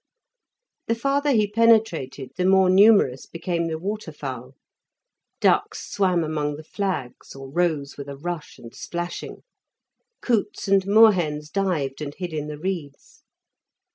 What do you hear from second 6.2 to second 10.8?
among the flags, or rose with a rush and splashing. Coots